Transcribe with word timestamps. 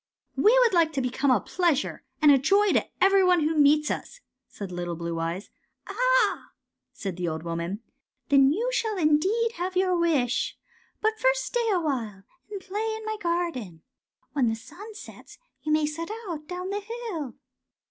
*' 0.23 0.35
We 0.35 0.57
would 0.63 0.73
like 0.73 0.93
to 0.93 0.99
become 1.01 1.29
a 1.29 1.39
pleasure 1.39 2.03
and 2.23 2.31
a 2.31 2.39
joy 2.39 2.73
to 2.73 2.87
every 3.03 3.23
one 3.23 3.41
who 3.41 3.55
meets 3.55 3.91
us," 3.91 4.19
said 4.47 4.71
little 4.71 4.95
Blue 4.95 5.15
Byes. 5.15 5.49
'^ 5.49 5.49
Ah," 5.87 6.53
said 6.91 7.17
the 7.17 7.27
old 7.27 7.43
woman," 7.43 7.81
then 8.29 8.51
you 8.51 8.71
shall 8.73 8.97
indeed 8.97 9.51
have 9.57 9.77
your 9.77 9.95
wish. 9.95 10.57
But 11.01 11.19
first 11.19 11.45
stay 11.45 11.69
awhile 11.71 12.23
and 12.49 12.59
play 12.59 12.95
in 12.97 13.05
my 13.05 13.17
garden. 13.21 13.83
When 14.33 14.47
the 14.49 14.55
sun 14.55 14.95
sets 14.95 15.37
you 15.61 15.71
may 15.71 15.85
set 15.85 16.09
out 16.27 16.47
down 16.47 16.71
the 16.71 16.79
hill. 17.09 17.35